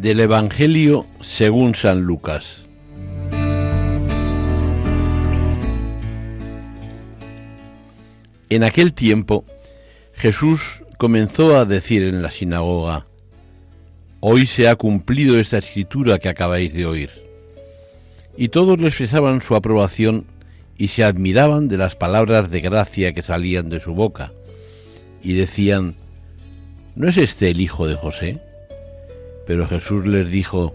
Del 0.00 0.20
Evangelio 0.20 1.06
según 1.22 1.74
San 1.74 2.02
Lucas. 2.02 2.62
En 8.48 8.62
aquel 8.62 8.94
tiempo 8.94 9.44
Jesús 10.14 10.84
comenzó 10.98 11.56
a 11.56 11.64
decir 11.64 12.04
en 12.04 12.22
la 12.22 12.30
sinagoga, 12.30 13.06
Hoy 14.20 14.46
se 14.46 14.68
ha 14.68 14.76
cumplido 14.76 15.36
esta 15.36 15.58
escritura 15.58 16.20
que 16.20 16.28
acabáis 16.28 16.72
de 16.74 16.86
oír. 16.86 17.10
Y 18.36 18.50
todos 18.50 18.78
le 18.78 18.86
expresaban 18.86 19.42
su 19.42 19.56
aprobación 19.56 20.26
y 20.76 20.88
se 20.88 21.02
admiraban 21.02 21.66
de 21.66 21.76
las 21.76 21.96
palabras 21.96 22.52
de 22.52 22.60
gracia 22.60 23.12
que 23.12 23.24
salían 23.24 23.68
de 23.68 23.80
su 23.80 23.94
boca, 23.94 24.32
y 25.24 25.32
decían, 25.32 25.96
¿no 26.94 27.08
es 27.08 27.16
este 27.16 27.50
el 27.50 27.60
hijo 27.60 27.88
de 27.88 27.96
José? 27.96 28.47
Pero 29.48 29.66
Jesús 29.66 30.06
les 30.06 30.30
dijo, 30.30 30.74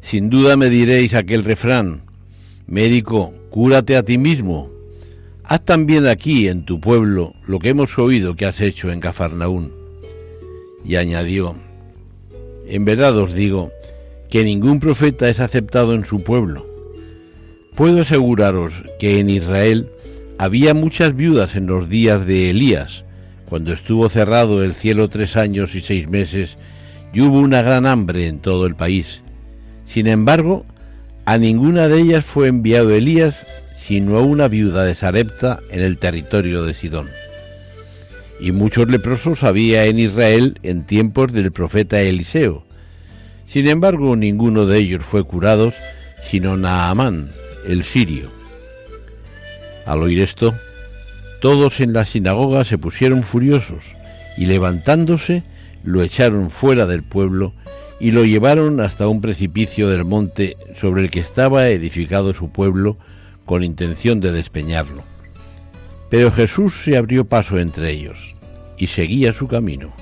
Sin 0.00 0.30
duda 0.30 0.56
me 0.56 0.70
diréis 0.70 1.12
aquel 1.12 1.42
refrán, 1.42 2.02
Médico, 2.68 3.34
cúrate 3.50 3.96
a 3.96 4.04
ti 4.04 4.16
mismo. 4.16 4.70
Haz 5.42 5.64
también 5.64 6.06
aquí, 6.06 6.46
en 6.46 6.64
tu 6.64 6.80
pueblo, 6.80 7.34
lo 7.48 7.58
que 7.58 7.70
hemos 7.70 7.98
oído 7.98 8.36
que 8.36 8.46
has 8.46 8.60
hecho 8.60 8.92
en 8.92 9.00
Cafarnaún. 9.00 9.72
Y 10.84 10.94
añadió, 10.94 11.56
En 12.68 12.84
verdad 12.84 13.18
os 13.18 13.34
digo, 13.34 13.72
que 14.30 14.44
ningún 14.44 14.78
profeta 14.78 15.28
es 15.28 15.40
aceptado 15.40 15.94
en 15.94 16.04
su 16.04 16.22
pueblo. 16.22 16.68
Puedo 17.74 18.02
aseguraros 18.02 18.84
que 19.00 19.18
en 19.18 19.30
Israel 19.30 19.90
había 20.38 20.74
muchas 20.74 21.16
viudas 21.16 21.56
en 21.56 21.66
los 21.66 21.88
días 21.88 22.24
de 22.24 22.50
Elías, 22.50 23.04
cuando 23.46 23.72
estuvo 23.72 24.08
cerrado 24.08 24.62
el 24.62 24.74
cielo 24.74 25.08
tres 25.08 25.36
años 25.36 25.74
y 25.74 25.80
seis 25.80 26.08
meses 26.08 26.56
y 27.14 27.20
hubo 27.20 27.38
una 27.38 27.62
gran 27.62 27.86
hambre 27.86 28.26
en 28.26 28.40
todo 28.40 28.66
el 28.66 28.74
país. 28.74 29.22
Sin 29.86 30.08
embargo, 30.08 30.66
a 31.24 31.38
ninguna 31.38 31.88
de 31.88 32.00
ellas 32.00 32.24
fue 32.24 32.48
enviado 32.48 32.90
Elías, 32.90 33.46
sino 33.76 34.18
a 34.18 34.22
una 34.22 34.48
viuda 34.48 34.84
de 34.84 34.94
Sarepta 34.94 35.60
en 35.70 35.80
el 35.80 35.98
territorio 35.98 36.64
de 36.64 36.74
Sidón. 36.74 37.08
Y 38.40 38.50
muchos 38.50 38.90
leprosos 38.90 39.44
había 39.44 39.84
en 39.84 40.00
Israel 40.00 40.58
en 40.62 40.84
tiempos 40.84 41.32
del 41.32 41.52
profeta 41.52 42.00
Eliseo. 42.00 42.64
Sin 43.46 43.68
embargo, 43.68 44.16
ninguno 44.16 44.66
de 44.66 44.78
ellos 44.78 45.04
fue 45.04 45.22
curado, 45.22 45.72
sino 46.28 46.56
Naamán, 46.56 47.30
el 47.66 47.84
sirio. 47.84 48.30
Al 49.86 50.02
oír 50.02 50.20
esto, 50.20 50.54
todos 51.40 51.80
en 51.80 51.92
la 51.92 52.04
sinagoga 52.04 52.64
se 52.64 52.78
pusieron 52.78 53.22
furiosos 53.22 53.84
y 54.36 54.46
levantándose 54.46 55.44
lo 55.84 56.02
echaron 56.02 56.50
fuera 56.50 56.86
del 56.86 57.02
pueblo 57.02 57.52
y 58.00 58.10
lo 58.10 58.24
llevaron 58.24 58.80
hasta 58.80 59.06
un 59.06 59.20
precipicio 59.20 59.88
del 59.88 60.04
monte 60.04 60.56
sobre 60.74 61.02
el 61.02 61.10
que 61.10 61.20
estaba 61.20 61.68
edificado 61.68 62.34
su 62.34 62.50
pueblo 62.50 62.96
con 63.44 63.62
intención 63.62 64.20
de 64.20 64.32
despeñarlo. 64.32 65.02
Pero 66.10 66.32
Jesús 66.32 66.74
se 66.82 66.96
abrió 66.96 67.24
paso 67.24 67.58
entre 67.58 67.90
ellos 67.90 68.34
y 68.78 68.88
seguía 68.88 69.32
su 69.32 69.46
camino. 69.46 69.92